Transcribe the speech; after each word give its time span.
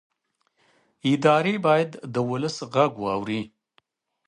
ادارې 1.11 1.55
باید 1.65 1.89
د 2.13 2.15
ولس 2.29 2.57
غږ 2.73 2.91
واوري 3.03 3.41